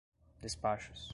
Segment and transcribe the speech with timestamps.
[0.41, 1.09] despachos